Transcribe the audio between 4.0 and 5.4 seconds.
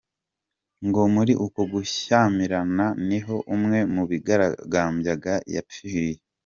bigaragambyaga